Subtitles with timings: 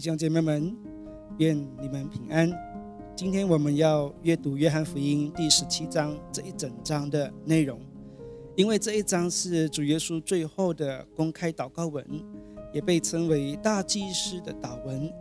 [0.00, 0.74] 弟兄姐妹们，
[1.40, 2.50] 愿你们平安。
[3.14, 7.78] 今天我们要阅读约翰福音第十七章这一整章的内容，
[8.56, 12.02] 因为这一章是主耶稣最后的公开祷告文，
[12.72, 15.12] 也被称为大祭司的祷文。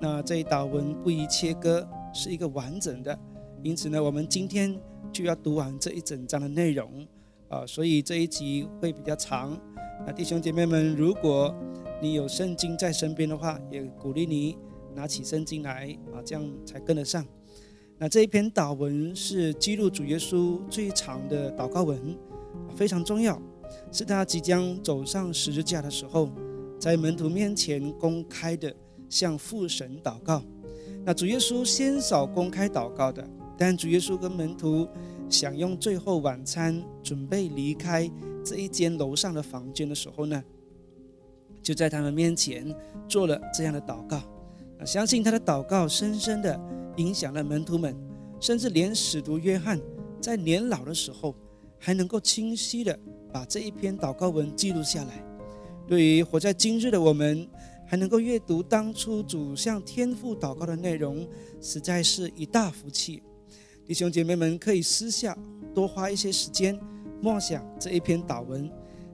[0.00, 3.18] 那这一祷文不宜切割，是一个完整的，
[3.62, 4.74] 因此呢，我们今天
[5.12, 7.06] 就要读完这一整章的内容
[7.48, 9.54] 啊，所以这一集会比较长。
[10.06, 11.54] 那弟兄姐妹们，如果
[12.02, 14.58] 你有圣经在身边的话，也鼓励你
[14.92, 17.24] 拿起圣经来啊，这样才跟得上。
[17.96, 22.18] 那这一篇祷文是记录主耶稣最长的祷告文，
[22.74, 23.40] 非常重要，
[23.92, 26.28] 是他即将走上十字架的时候，
[26.76, 28.74] 在门徒面前公开的
[29.08, 30.42] 向父神祷告。
[31.04, 33.24] 那主耶稣先少公开祷告的，
[33.56, 34.88] 但主耶稣跟门徒
[35.30, 38.10] 享用最后晚餐，准备离开
[38.44, 40.42] 这一间楼上的房间的时候呢？
[41.62, 42.74] 就在他们面前
[43.08, 46.60] 做了这样的祷告，啊，相信他的祷告深深的
[46.96, 47.96] 影响了门徒们，
[48.40, 49.80] 甚至连使徒约翰
[50.20, 51.34] 在年老的时候
[51.78, 52.98] 还能够清晰的
[53.32, 55.24] 把这一篇祷告文记录下来。
[55.86, 57.48] 对于活在今日的我们，
[57.86, 61.26] 还能够阅读当初主向天父祷告的内容，
[61.60, 63.22] 实在是一大福气。
[63.84, 65.36] 弟兄姐妹们可以私下
[65.74, 66.78] 多花一些时间
[67.20, 68.68] 默想这一篇祷文，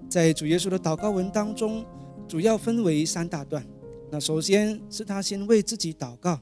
[0.08, 1.84] 在主耶稣的祷告文当中。
[2.29, 3.67] 主要分为三大段。
[4.11, 6.39] 那首先是他先为自己祷告，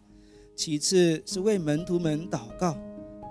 [0.56, 2.76] 其次是为门徒们祷告，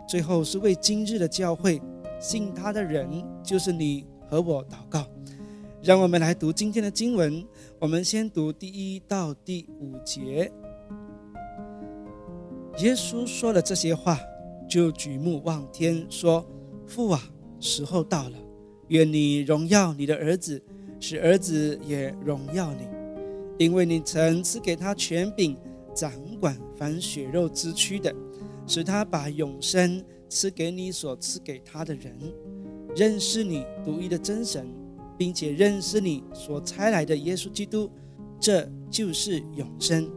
[0.07, 1.81] 最后是为今日的教会
[2.19, 5.05] 信他的人，就是你和我祷告。
[5.83, 7.45] 让我们来读今天的经文。
[7.77, 10.51] 我们先读第一到第五节。
[12.79, 14.17] 耶稣说了这些话，
[14.67, 16.43] 就举目望天，说
[16.87, 17.21] ：“父啊，
[17.59, 18.37] 时候到了，
[18.87, 20.61] 愿你荣耀你的儿子。”
[20.99, 22.87] 使儿子也荣耀你，
[23.57, 25.55] 因为你曾赐给他权柄，
[25.93, 28.13] 掌管凡血肉之躯的，
[28.65, 32.13] 使他把永生赐给你所赐给他的人，
[32.95, 34.67] 认识你独一的真神，
[35.17, 37.89] 并且认识你所差来的耶稣基督，
[38.39, 40.09] 这就是永生。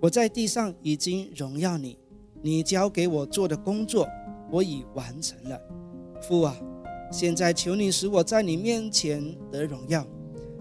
[0.00, 1.98] 我在地上已经荣耀你，
[2.40, 4.08] 你交给我做的工作，
[4.50, 5.60] 我已完成了。
[6.22, 6.56] 父啊。
[7.10, 10.06] 现在求你使我在你面前得荣耀，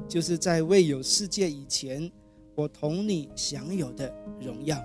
[0.07, 2.09] 就是在未有世界以前，
[2.55, 4.81] 我同你享有的荣耀。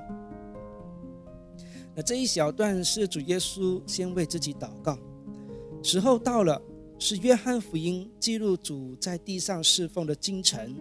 [1.95, 4.99] 那这一小段是主耶稣先为自己祷告，
[5.83, 6.61] 时候到了，
[6.99, 10.77] 是约翰福音记录主在地上侍奉的精程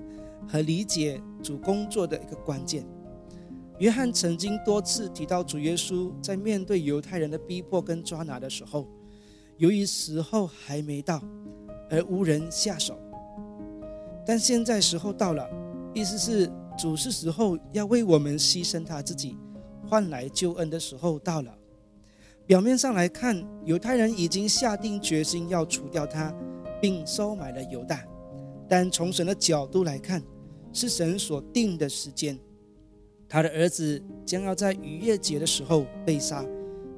[0.47, 2.83] 和理解主工作的一个关键。
[3.77, 8.87] 约翰曾经多次提到主耶稣在面对犹太人的逼迫跟抓拿的时候。
[9.61, 11.21] 由于时候还没到，
[11.87, 12.97] 而无人下手，
[14.25, 15.47] 但现在时候到了，
[15.93, 19.37] 意思是主是时候要为我们牺牲他自己，
[19.87, 21.55] 换来救恩的时候到了。
[22.47, 26.33] 表面上来看，犹太人已经下定决心要除掉他，
[26.81, 28.03] 并收买了犹大，
[28.67, 30.23] 但从神的角度来看，
[30.73, 32.35] 是神所定的时间，
[33.29, 36.43] 他的儿子将要在逾越节的时候被杀，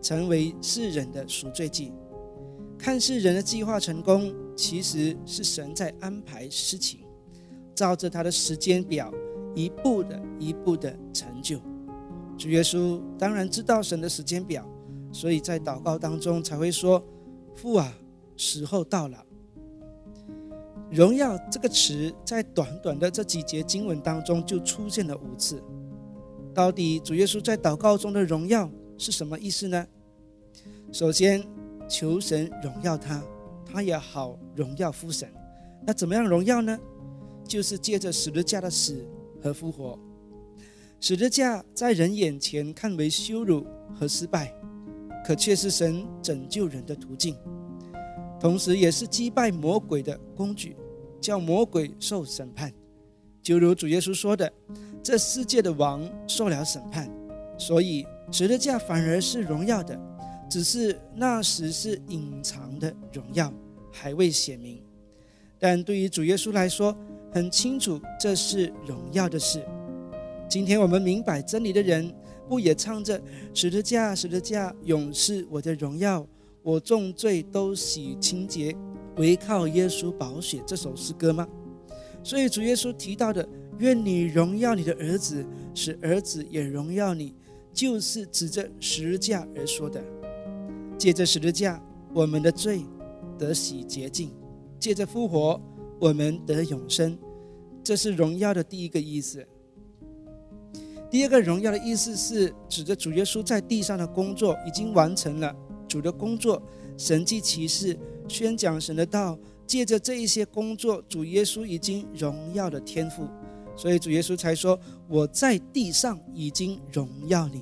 [0.02, 1.92] 成为世人的赎罪祭。
[2.84, 7.00] 看似人的计划成功，其实是神在安排事情，
[7.74, 9.10] 照着他的时间表，
[9.56, 11.62] 一步的一步的成就。
[12.38, 14.70] 主耶稣当然知道神的时间表，
[15.14, 17.02] 所以在祷告当中才会说
[17.56, 17.98] ：“父啊，
[18.36, 19.26] 时候到了。”
[20.92, 25.64] 荣耀这个词在短短的这几节经文当中就出现了五次。
[26.54, 29.88] 到底主耶稣在祷告中的荣耀是什么意思呢？
[30.92, 31.53] 首先。
[31.94, 33.24] 求神荣耀他，
[33.64, 35.32] 他也好荣耀父神。
[35.86, 36.76] 那怎么样荣耀呢？
[37.48, 39.06] 就是借着十字架的死
[39.40, 40.00] 和复活。
[41.00, 44.52] 十字架在人眼前看为羞辱和失败，
[45.24, 47.38] 可却是神拯救人的途径，
[48.40, 50.76] 同时也是击败魔鬼的工具，
[51.22, 52.74] 叫魔鬼受审判。
[53.44, 54.52] 就如主耶稣说的
[55.04, 57.08] ：“这世界的王受了审判，
[57.56, 59.96] 所以十字架反而是荣耀的。”
[60.54, 63.52] 只是那时是隐藏的荣耀，
[63.92, 64.80] 还未显明。
[65.58, 66.96] 但对于主耶稣来说，
[67.32, 69.66] 很清楚这是荣耀的事。
[70.48, 72.14] 今天我们明白真理的人，
[72.48, 73.20] 不也唱着
[73.52, 76.24] “十字架，十字架，永是我的荣耀，
[76.62, 78.76] 我重罪都洗清洁，
[79.18, 81.48] 唯靠耶稣宝血”这首诗歌吗？
[82.24, 83.44] 所以主耶稣提到的
[83.80, 87.34] “愿你荣耀你的儿子，使儿子也荣耀你”，
[87.74, 90.00] 就是指着十字架而说的。
[91.04, 91.84] 借着十字架，
[92.14, 92.86] 我们的罪
[93.38, 94.30] 得洗洁净；
[94.80, 95.60] 借着复活，
[96.00, 97.20] 我们得永生。
[97.84, 99.46] 这是荣耀的第一个意思。
[101.12, 105.54] 第二个荣耀的意思是指着主耶稣在地上的工作已经完成了，
[105.90, 106.64] 主的工作，
[106.98, 113.28] 神迹奇事，宣讲神的道，借着这一些工作，主耶稣已经荣耀的天赋，
[113.76, 114.80] 所以主耶稣才说
[115.10, 117.62] ：“我在地上已经荣耀你。”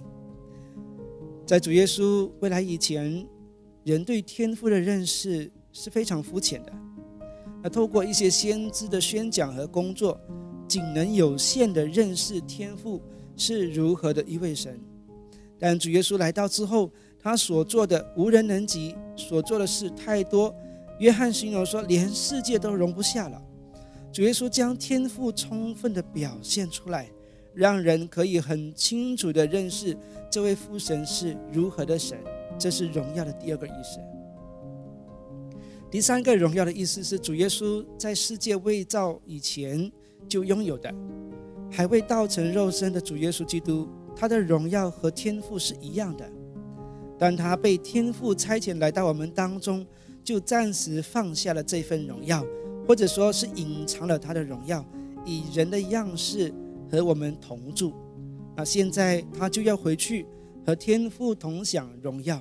[1.43, 3.27] 在主耶稣未来以前，
[3.83, 6.71] 人对天赋的认识是非常肤浅的。
[7.63, 10.19] 那透过一些先知的宣讲和工作，
[10.67, 13.01] 仅能有限的认识天赋
[13.35, 14.79] 是如何的一位神。
[15.59, 20.53] 但主耶稣来到之后，他所做的无人能及，所做的事太多。
[20.99, 23.41] 约翰形容说，连世界都容不下了。
[24.11, 27.09] 主耶稣将天赋充分的表现出来，
[27.53, 29.97] 让人可以很清楚的认识
[30.31, 32.17] 这位父神是如何的神。
[32.61, 33.99] 这是荣耀的第二个意思。
[35.89, 39.91] 第三个荣耀的意思是，主耶稣在世界未造以前
[40.29, 40.93] 就拥有的，
[41.71, 46.31] 还未道成肉身的主耶稣基督，他的荣耀和天赋是一样的。
[47.17, 49.83] 当他被天赋差遣来到我们当中，
[50.23, 52.45] 就暂时放下了这份荣耀，
[52.87, 54.85] 或者说是隐藏了他的荣耀，
[55.25, 56.53] 以人的样式
[56.91, 57.91] 和我们同住。
[58.55, 60.27] 那现在他就要回去
[60.63, 62.39] 和天父同享荣耀。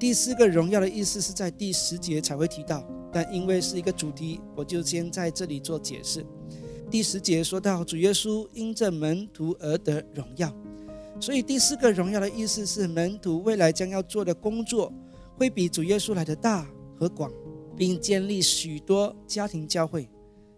[0.00, 2.82] 第四个荣耀的意思是在第十节才会提到，
[3.12, 6.24] 但因为是一个主题，我就先在这里做解释。
[6.90, 10.50] 第十节说到主耶稣因着门徒而得荣耀，
[11.20, 14.90] 所以第四个荣耀的意思是门徒未来将要做的工作
[15.36, 16.66] 会比主耶稣来的大
[16.98, 17.30] 和广，
[17.76, 20.08] 并建立许多家庭教会。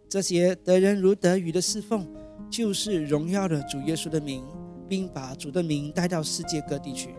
[0.09, 2.07] 这些得人如得鱼的侍奉，
[2.49, 4.45] 就是荣耀了主耶稣的名，
[4.89, 7.17] 并把主的名带到世界各地去。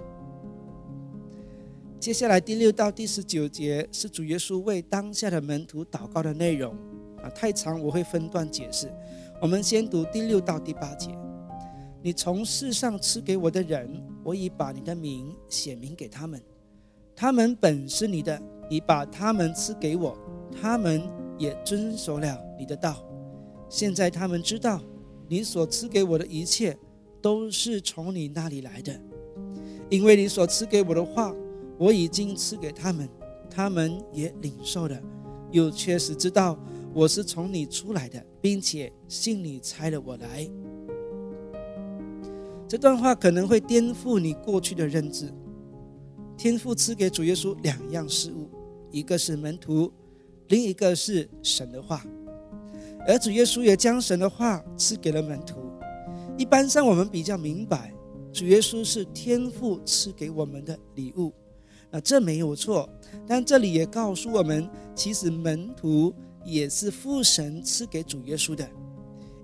[2.03, 6.75] 接下来第六到第十九节是主耶稣为当下的门徒祷告的内容
[7.23, 8.91] 啊，太长我会分段解释。
[9.41, 11.17] 我们先读第六到第八节：
[12.01, 13.89] 你从世上赐给我的人，
[14.21, 16.44] 我已把你的名显明给他们，
[17.15, 18.38] 他们本是你的，
[18.69, 20.13] 你把他们赐给我，
[20.61, 21.01] 他们
[21.38, 23.01] 也遵守了你的道。
[23.69, 24.81] 现在他们知道
[25.29, 26.77] 你所赐给我的一切
[27.21, 28.94] 都是从你那里来的，
[29.89, 31.33] 因为你所赐给我的话。
[31.83, 33.09] 我已经赐给他们，
[33.50, 34.97] 他们也领受了，
[35.51, 36.57] 又确实知道
[36.94, 40.50] 我是从你出来的，并且信你差了我来。
[42.69, 45.30] 这段话可能会颠覆你过去的认知。
[46.38, 48.50] 天父赐给主耶稣两样事物，
[48.89, 49.91] 一个是门徒，
[50.47, 52.01] 另一个是神的话。
[53.06, 55.59] 而主耶稣也将神的话赐给了门徒。
[56.38, 57.94] 一般上，我们比较明白，
[58.31, 61.33] 主耶稣是天父赐给我们的礼物。
[61.94, 62.90] 啊，这没有错，
[63.28, 66.12] 但这里也告诉我们，其实门徒
[66.44, 68.68] 也是父神赐给主耶稣的。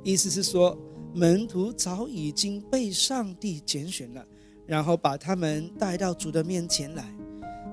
[0.03, 0.75] 意思是说，
[1.13, 4.25] 门徒早已经被上帝拣选了，
[4.65, 7.05] 然后把他们带到主的面前来，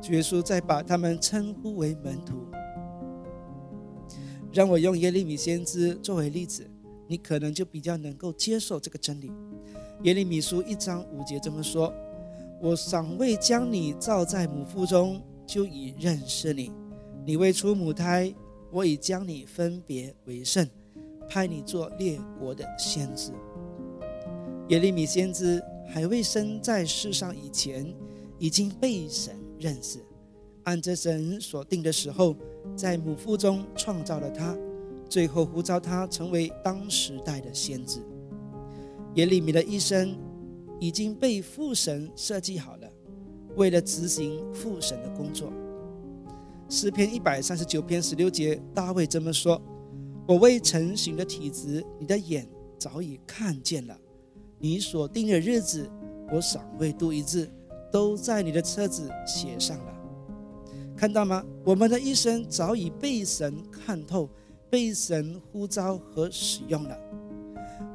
[0.02, 2.46] 主耶稣再把他们称呼为门徒。
[4.52, 6.70] 让我用耶利米先知作为例子，
[7.06, 9.32] 你可能就比较能够接受这个真理。
[10.02, 11.90] 耶利米书一章五节这么说。
[12.58, 16.72] 我尚未将你造在母腹中，就已认识你；
[17.24, 18.34] 你未出母胎，
[18.72, 20.66] 我已将你分别为圣，
[21.28, 23.30] 派你做列国的先知。
[24.68, 27.94] 耶利米先知还未生在世上以前，
[28.38, 29.98] 已经被神认识，
[30.64, 32.34] 按着神所定的时候，
[32.74, 34.56] 在母腹中创造了他，
[35.10, 38.00] 最后呼召他成为当时代的先知。
[39.14, 40.16] 耶利米的一生。
[40.78, 42.88] 已经被父神设计好了，
[43.56, 45.52] 为了执行父神的工作。
[46.68, 49.60] 诗篇一百三十九篇十六节，大卫这么说
[50.26, 53.94] ：“我未成形的体质，你的眼早已看见了；
[54.58, 55.88] 你所定的日子，
[56.32, 57.48] 我尚未度一日，
[57.92, 59.92] 都在你的册子写上了。”
[60.96, 61.44] 看到吗？
[61.64, 64.28] 我们的一生早已被神看透，
[64.68, 66.98] 被神呼召和使用了。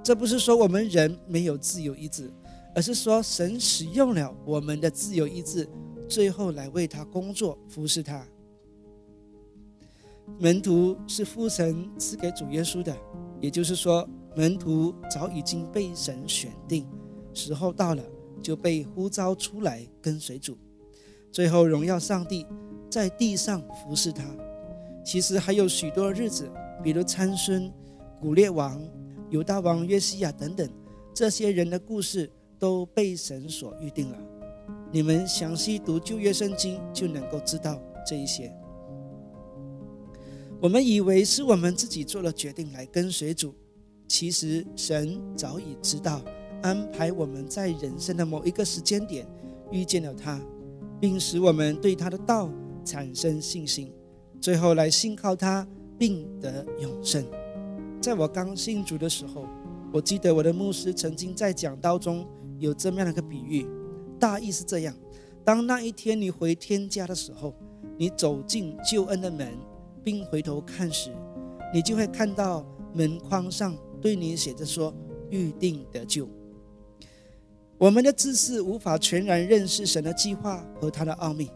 [0.03, 2.31] 这不是说我们人没有自由意志。
[2.73, 5.67] 而是说，神使用了我们的自由意志，
[6.07, 8.25] 最后来为他工作、服侍他。
[10.39, 12.95] 门徒是父神赐给主耶稣的，
[13.41, 16.87] 也就是说，门徒早已经被神选定，
[17.33, 18.03] 时候到了
[18.41, 20.57] 就被呼召出来跟随主，
[21.29, 22.47] 最后荣耀上帝，
[22.89, 24.23] 在地上服侍他。
[25.03, 26.49] 其实还有许多日子，
[26.81, 27.69] 比如参孙、
[28.21, 28.81] 古列王、
[29.29, 30.69] 犹大王约西亚等等
[31.13, 32.31] 这些人的故事。
[32.61, 34.17] 都被神所预定了。
[34.91, 38.55] 你们详细读旧约圣经，就能够知道这一些。
[40.61, 43.55] 我们以为是我们自己做了决定来跟随主，
[44.07, 46.21] 其实神早已知道，
[46.61, 49.25] 安排我们在人生的某一个时间点
[49.71, 50.39] 遇见了他，
[50.99, 52.47] 并使我们对他的道
[52.85, 53.91] 产生信心，
[54.39, 57.25] 最后来信靠他，并得永生。
[57.99, 59.47] 在我刚信主的时候，
[59.91, 62.23] 我记得我的牧师曾经在讲道中
[62.61, 63.67] 有这么样的一个比喻，
[64.19, 64.95] 大意是这样：
[65.43, 67.53] 当那一天你回天家的时候，
[67.97, 69.57] 你走进救恩的门，
[70.03, 71.11] 并回头看时，
[71.73, 74.93] 你就会看到门框上对你写着说
[75.29, 76.29] “预定得救”。
[77.77, 81.49] 我们的知识无法全然认识神的计划和他的奥秘，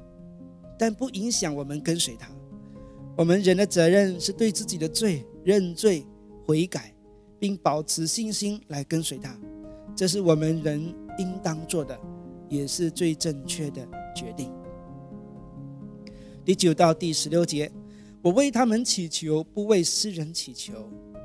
[0.77, 2.29] 但不影响我们跟随他。
[3.15, 6.05] 我们人的责任是对自己的罪认罪。
[6.47, 6.93] 悔改，
[7.39, 9.35] 并保持信心来跟随他，
[9.95, 11.97] 这是我们人应当做的，
[12.49, 14.51] 也是最正确的决定。
[16.43, 17.71] 第九到第十六节，
[18.21, 20.73] 我为他们祈求，不为世人祈求，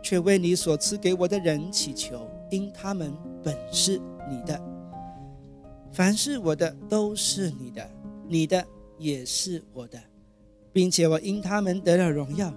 [0.02, 3.12] 却为你所赐给我的人祈求，因他们
[3.42, 4.00] 本是
[4.30, 4.60] 你的。
[5.92, 7.82] 凡是我的，都是你的；
[8.28, 8.64] 你的
[8.98, 9.98] 也是我的，
[10.72, 12.54] 并且我因他们得了荣耀。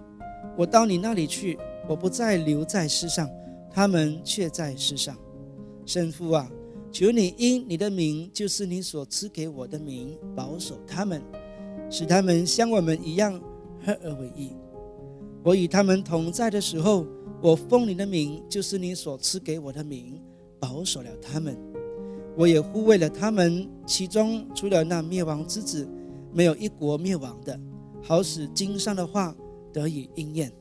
[0.56, 1.58] 我到你那里去。
[1.86, 3.30] 我不再留在世上，
[3.70, 5.18] 他们却在世上。
[5.86, 6.50] 圣父啊，
[6.92, 11.22] 求你因你的名，就是你所赐给我的名，保守他们，
[11.90, 13.34] 使他们像我们一样
[13.86, 14.52] 合而为一。
[15.44, 17.06] 我与他们同在的时候，
[17.42, 20.22] 我奉你的名，就是你所赐给我的名，
[20.60, 21.58] 保守了他们。
[22.38, 25.88] 我也护卫了他们，其中除了那灭亡之子，
[26.32, 27.60] 没有一国灭亡的，
[28.02, 29.36] 好使经上的话
[29.74, 30.52] 得以应验。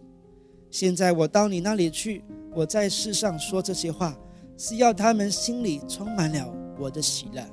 [0.71, 2.25] 现在我到你那里去，
[2.55, 4.19] 我在世上说这些话，
[4.65, 7.45] 是要他们心里充满了我的喜乐。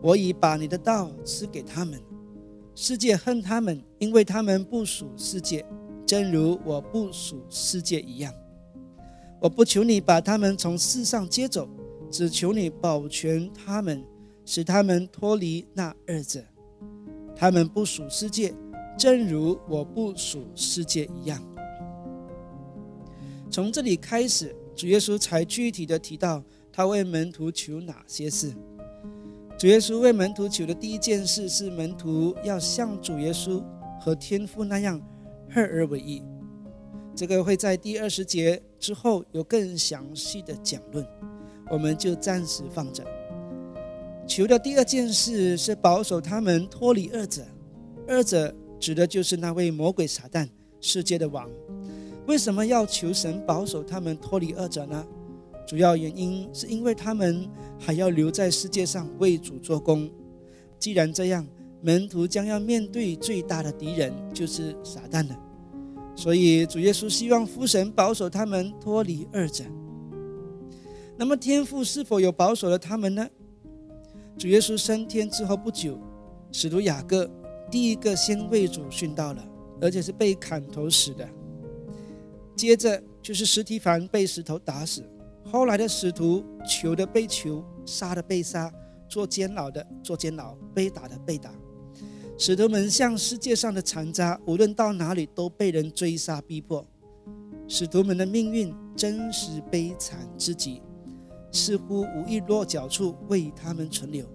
[0.00, 2.00] 我已把你的道赐给他们，
[2.74, 5.62] 世界恨他们，因为他们不属世界，
[6.06, 8.32] 正如我不属世界一样。
[9.38, 11.68] 我不求你把他们从世上接走，
[12.10, 14.02] 只求你保全他们，
[14.46, 16.42] 使他们脱离那二者。
[17.36, 18.54] 他们不属世界，
[18.96, 21.38] 正如我不属世界一样。
[23.50, 28.52] 从这里开始，主耶稣才具体的提到他为门徒求哪些事。
[29.56, 33.62] 主耶稣为门徒求的第一件事是门徒要像主耶稣
[34.00, 35.00] 和天父那样
[35.48, 36.22] 合而为一。
[37.14, 41.06] 这个会在第二十节之后有更详细的讲论，
[41.70, 43.04] 我们就暂时放着。
[44.26, 47.46] 求的第二件事是保守他们脱离二者，
[48.08, 50.48] 二者指的就是那位魔鬼撒旦，
[50.80, 51.48] 世界的王。
[52.26, 55.06] 为什么要求神保守他们脱离二者呢？
[55.66, 60.10] 主要原因是因为他们还要留在世界上为主做工。
[60.78, 61.46] 既然这样，
[61.80, 65.38] 门徒将要面对最大的敌人就是撒旦了。
[66.16, 69.64] 所以主耶稣希望父神保守他们脱离二者。
[71.16, 73.28] 那么天父是否有保守了他们呢？
[74.38, 75.98] 主耶稣升天之后不久，
[76.52, 77.30] 使徒雅各
[77.70, 79.44] 第一个先为主殉道了，
[79.80, 81.28] 而且是被砍头死的。
[82.56, 85.02] 接着就是石提凡被石头打死，
[85.44, 88.72] 后来的使徒囚的被囚，杀的被杀，
[89.08, 91.52] 做监牢的做监牢，被打的被打。
[92.36, 96.84] 使徒们像世界上的残渣，无论到哪里都被人追杀逼迫。
[97.66, 100.82] 使徒们的命运真是悲惨之极，
[101.50, 104.26] 似乎无一落脚处为他们存留。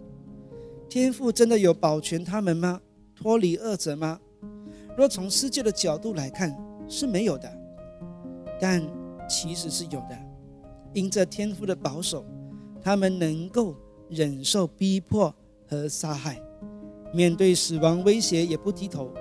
[0.90, 2.82] 天父真的有保全他们吗？
[3.16, 4.20] 脱离恶者吗？
[4.98, 6.58] 若从世界的角度来看，
[6.88, 7.59] 是没有的。
[8.60, 8.82] 但
[9.30, 10.18] 其实是有的，
[10.94, 12.25] 因着天父的保守，
[12.82, 13.75] 他们能够
[14.10, 15.34] 忍受逼迫
[15.68, 16.42] 和杀害，
[17.13, 19.12] 面对死亡威胁也不低头。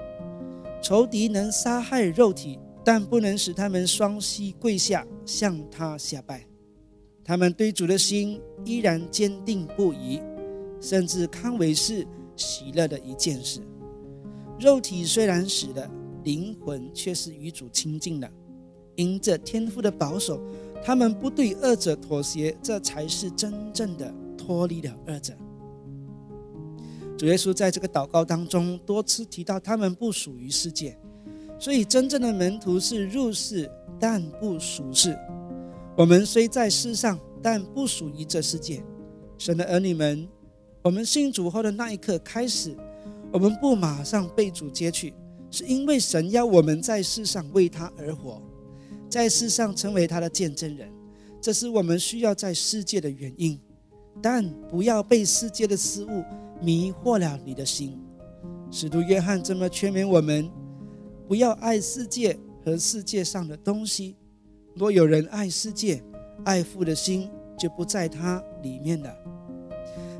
[0.80, 6.46] 仇敌能杀害肉体，但不能使他们双膝跪下向他下拜。
[7.24, 10.22] 他们对主的心依然坚定不移，
[10.80, 13.60] 甚至堪为是喜乐的一件事。
[14.58, 15.90] 肉体虽然死了，
[16.24, 18.30] 灵魂却是与主亲近的。
[18.98, 20.40] 因着天父的保守，
[20.84, 25.32] 他们不对二者妥协，这才是真正的脱离了二者。
[27.16, 30.98] 主耶稣在这个祷告当中多次提到，他们不属于世界，
[31.60, 35.16] 所以真正的门徒是入世但不属世。
[35.96, 38.82] 我们虽在世上，但不属于这世界。
[39.36, 40.28] 神的儿女们，
[40.82, 42.76] 我们信主后的那一刻开始，
[43.32, 45.14] 我们不马上被主接去，
[45.52, 48.42] 是因为神要我们在世上为他而活。
[49.08, 50.90] 在世上成为他的见证人，
[51.40, 53.58] 这是我们需要在世界的原因。
[54.20, 56.24] 但不要被世界的事物
[56.60, 58.00] 迷惑了你的心。
[58.70, 60.50] 使徒约翰这么劝勉我们：
[61.28, 64.16] 不要爱世界和世界上的东西。
[64.74, 66.02] 若有人爱世界，
[66.44, 69.14] 爱父的心就不在他里面了。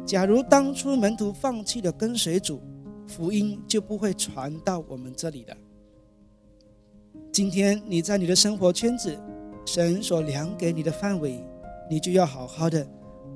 [0.07, 2.63] 假如当初门徒放弃了跟随主，
[3.07, 5.57] 福音就不会传到我们这里了。
[7.39, 9.17] 今天你在你的生活圈子，
[9.65, 11.41] 神所量给你的范围，
[11.89, 12.85] 你就要好好的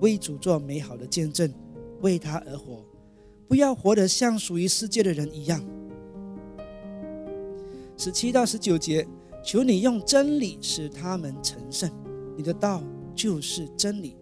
[0.01, 1.49] 为主做美好的见证，
[2.01, 2.85] 为他而活，
[3.47, 5.65] 不要活得像属于世界的人一样。
[7.97, 9.07] 十七到十九节，
[9.41, 11.89] 求你用真理使他们成圣，
[12.37, 12.83] 你的道
[13.15, 14.17] 就是真理。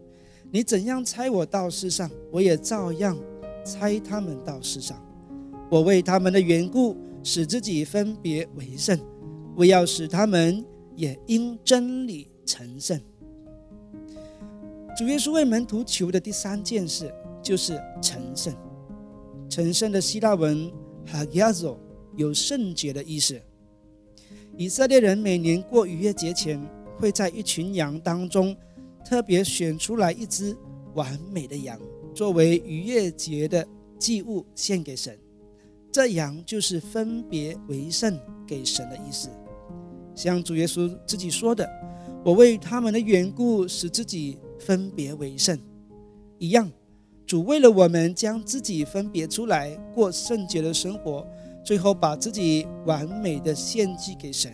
[0.50, 3.18] 你怎样猜我到世上，我也照样
[3.64, 5.02] 猜他们到世上。
[5.70, 9.00] 我为他们的缘故，使自己分别为圣。
[9.57, 10.64] 为要使他们
[10.95, 13.00] 也因真理成圣。
[14.97, 18.54] 主耶稣为门徒求的第三件事就是成圣。
[19.49, 20.71] 成圣的希腊文
[21.07, 21.76] “hagiazo”
[22.16, 23.40] 有圣洁的意思。
[24.57, 26.61] 以色列人每年过逾越节前，
[26.99, 28.54] 会在一群羊当中
[29.04, 30.57] 特别选出来一只
[30.95, 31.80] 完美的羊，
[32.14, 33.66] 作为逾越节的
[33.99, 35.19] 祭物献给神。
[35.92, 39.28] 这羊就是分别为圣给神的意思。
[40.14, 41.68] 像主耶稣自己说的
[42.25, 45.59] ：“我为他们的缘故，使自己分别为圣。”
[46.38, 46.70] 一样，
[47.26, 51.26] 主为了我们将自己分别出来，过圣洁的生活，
[51.64, 54.52] 最后把自己完美的献祭给神。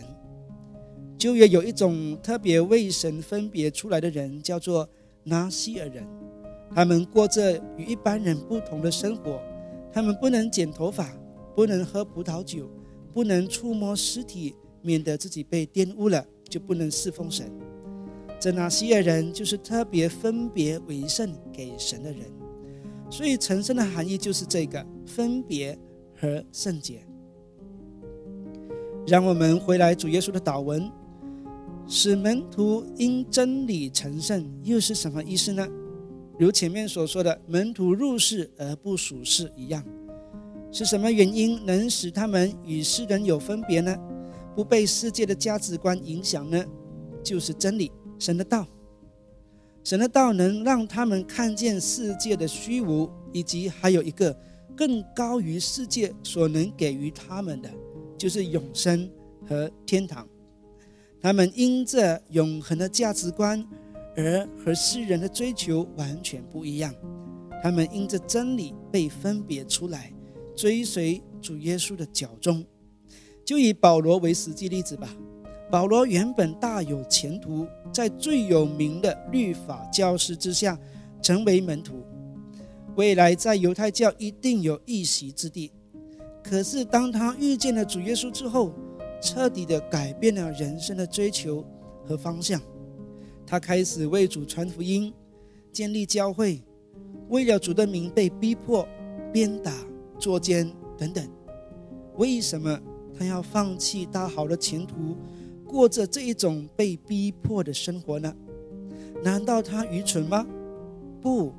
[1.17, 4.87] 旧约有一种特别为神分别出来的人，叫做
[5.23, 6.07] 拿西尔人。
[6.75, 9.41] 他们过着与一般人不同的生活，
[9.91, 11.09] 他们不能剪头发，
[11.57, 12.69] 不能喝葡萄酒，
[13.11, 14.53] 不能触摸尸体。
[14.83, 17.51] 免得自己被玷污了，就不能侍奉神。
[18.39, 22.21] 这拿西尔人就是特别分别为圣给神的人，
[23.09, 25.77] 所以成圣的含义就是这个分别
[26.15, 27.01] 和圣洁。
[29.05, 30.89] 让我们回来主耶稣的祷文，
[31.85, 35.67] 使门徒因真理成圣，又是什么意思呢？
[36.39, 39.83] 如前面所说的，门徒入世而不属世一样，
[40.71, 43.95] 是什么原因能使他们与世人有分别呢？
[44.55, 46.63] 不被世界的价值观影响呢，
[47.23, 48.65] 就是真理，神的道。
[49.83, 54.37] 神的道能让他们看见世界的虚无，以及还有一个
[54.75, 57.69] 更高于世界所能给予他们的，
[58.17, 59.09] 就是永生
[59.47, 60.27] 和天堂。
[61.21, 63.65] 他们因着永恒的价值观
[64.15, 66.93] 而和世人的追求完全不一样。
[67.63, 70.11] 他们因着真理被分别出来，
[70.57, 72.65] 追随主耶稣的脚中。
[73.45, 75.07] 就以保罗为实际例子吧。
[75.71, 80.77] 保罗原本大有前途，在最有名的律法教师之下
[81.21, 82.03] 成为门徒，
[82.95, 85.71] 未来在犹太教一定有一席之地。
[86.43, 88.73] 可是当他遇见了主耶稣之后，
[89.21, 91.63] 彻底的改变了人生的追求
[92.05, 92.61] 和方向。
[93.45, 95.13] 他开始为主传福音，
[95.71, 96.61] 建立教会，
[97.29, 98.87] 为了主的名被逼迫、
[99.33, 99.73] 鞭打、
[100.19, 101.27] 作奸等等。
[102.17, 102.79] 为什么？
[103.19, 105.17] 他要放弃大好的前途，
[105.65, 108.31] 过着这一种被逼迫的生活呢？
[109.23, 110.45] 难道他愚蠢吗？
[111.19, 111.51] 不，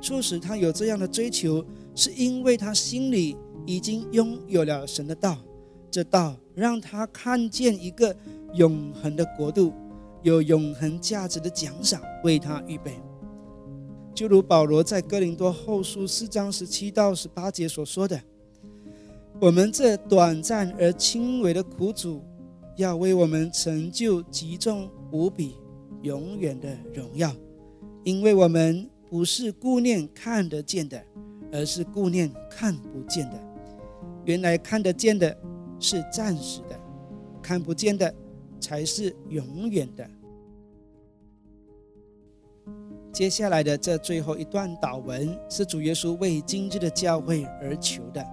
[0.00, 1.62] 促使他有这样的追求，
[1.94, 5.36] 是因为他心里已经拥有了神的道，
[5.90, 8.16] 这道让他看见一个
[8.54, 9.74] 永恒的国度，
[10.22, 12.98] 有永恒价值的奖赏为他预备。
[14.14, 18.20] 就如保罗在哥林多后书四章十七到十八节所说的。
[19.40, 22.22] 我们这短暂而轻微的苦主，
[22.76, 25.56] 要为我们成就极重无比、
[26.02, 27.34] 永远的荣耀，
[28.04, 31.02] 因为我们不是顾念看得见的，
[31.50, 33.40] 而是顾念看不见的。
[34.24, 35.36] 原来看得见的
[35.80, 36.78] 是暂时的，
[37.42, 38.14] 看不见的
[38.60, 40.08] 才是永远的。
[43.12, 48.26] 接下来的这最后一段祷文，是主耶稣为今日的教会而求的。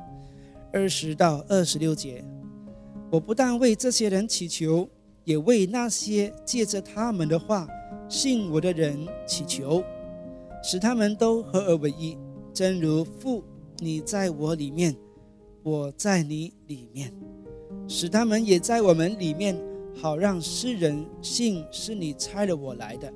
[0.72, 2.24] 二十到二十六节，
[3.12, 4.88] 我不但为这些人祈求，
[5.26, 7.68] 也为那些借着他们的话
[8.08, 9.84] 信我的人祈求，
[10.64, 12.18] 使他们都合而为一，
[12.54, 13.44] 正如父
[13.80, 14.96] 你在我里面，
[15.62, 17.12] 我在你里面，
[17.86, 19.60] 使他们也在我们里面，
[19.94, 23.12] 好让世人信是你差了我来的。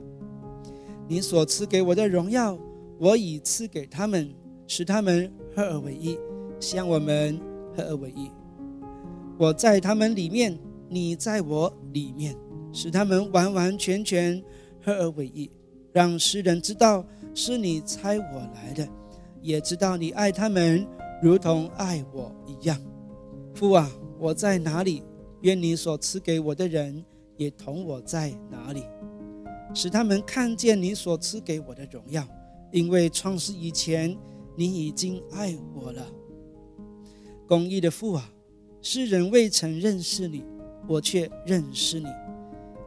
[1.14, 2.58] 你所赐给我的荣耀，
[2.98, 4.34] 我已赐给他们，
[4.66, 6.18] 使他们合而为一。
[6.60, 7.40] 像我们
[7.78, 8.32] 合而为一，
[9.38, 10.58] 我在他们里面，
[10.90, 12.36] 你在我里面，
[12.72, 14.44] 使他们完完全全
[14.84, 15.52] 合而为一，
[15.92, 18.90] 让世人知道是你猜我来的，
[19.40, 20.84] 也知道你爱他们
[21.22, 22.76] 如同爱我一样。
[23.54, 25.04] 父啊，我在哪里，
[25.42, 27.06] 愿你所赐给我的人
[27.38, 28.82] 也同我在哪里，
[29.74, 32.28] 使他们看见你所赐给我的荣耀。
[32.72, 34.18] 因为创世以前，
[34.56, 36.06] 你已经爱我了。
[37.48, 38.30] 公义的父啊，
[38.82, 40.44] 世人未曾认识你，
[40.88, 42.08] 我却认识你。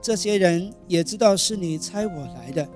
[0.01, 2.69] 这些人也知道是你差我来的。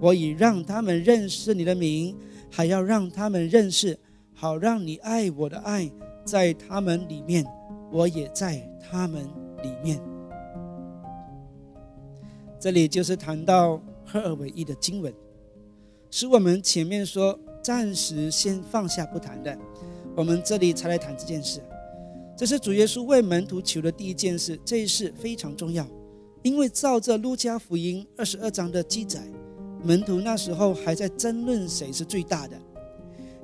[0.00, 2.16] 我已让他们认识你的名，
[2.50, 3.98] 还要让他们认识，
[4.32, 5.90] 好让你爱我的爱
[6.24, 7.44] 在他们里面，
[7.92, 9.22] 我也在他们
[9.62, 10.00] 里面。
[12.58, 15.12] 这里就是谈到合而为一的经文。
[16.10, 19.58] 是我们前面说暂时先放下不谈的，
[20.16, 21.60] 我们这里才来谈这件事。
[22.36, 25.86] 这是主耶稣为门徒求的第一件事，这一事非常重要，
[26.42, 29.22] 因为照着路加福音二十二章的记载，
[29.82, 32.56] 门徒那时候还在争论谁是最大的。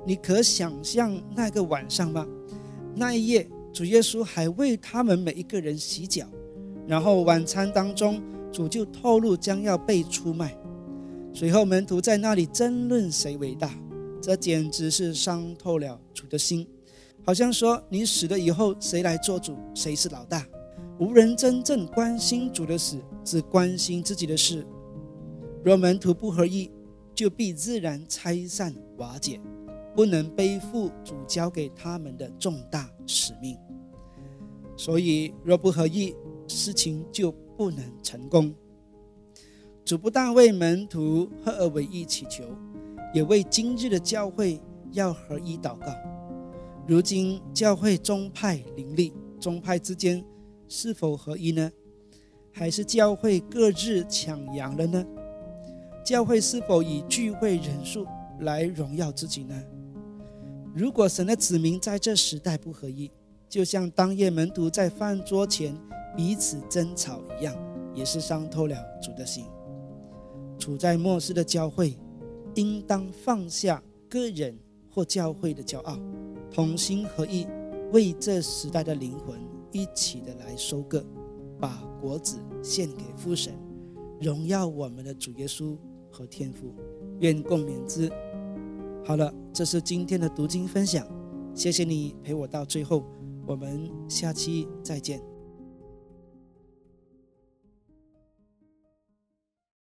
[0.05, 2.27] 你可想象那个晚上吗？
[2.95, 6.25] 那一夜，主耶稣还为他们每一个人洗脚，
[6.87, 10.57] 然后晚餐当中，主就透露将要被出卖。
[11.33, 13.73] 随后，门徒在那里争论谁为大，
[14.21, 16.67] 这简直是伤透了主的心。
[17.25, 19.55] 好像说：“你死了以后，谁来做主？
[19.73, 20.45] 谁是老大？”
[20.99, 24.65] 无人真正关心主的死，只关心自己的事。
[25.63, 26.69] 若门徒不合意，
[27.15, 29.39] 就必自然拆散瓦解，
[29.95, 33.57] 不能背负主交给他们的重大使命。
[34.75, 36.15] 所以，若不合意，
[36.47, 37.31] 事情就
[37.61, 38.51] 不能成功。
[39.85, 42.43] 主不但为门徒合而为一祈求，
[43.13, 44.59] 也为今日的教会
[44.93, 45.95] 要合一祷告。
[46.87, 50.25] 如今教会宗派林立，宗派之间
[50.67, 51.71] 是否合一呢？
[52.51, 55.05] 还是教会各自抢羊了呢？
[56.03, 58.07] 教会是否以聚会人数
[58.39, 59.55] 来荣耀自己呢？
[60.73, 63.11] 如果神的子民在这时代不合一，
[63.51, 65.77] 就像当夜门徒在饭桌前
[66.15, 67.53] 彼此争吵一样，
[67.93, 69.43] 也是伤透了主的心。
[70.57, 71.97] 处在末世的教会，
[72.55, 74.57] 应当放下个人
[74.89, 75.99] 或教会的骄傲，
[76.49, 77.45] 同心合意，
[77.91, 79.37] 为这时代的灵魂
[79.73, 81.03] 一起的来收割，
[81.59, 83.53] 把果子献给父神，
[84.21, 85.75] 荣耀我们的主耶稣
[86.09, 86.73] 和天父。
[87.19, 88.09] 愿共勉之。
[89.03, 91.05] 好了，这是今天的读经分享，
[91.53, 93.03] 谢谢你陪我到最后，
[93.51, 95.30] 我们下期再见。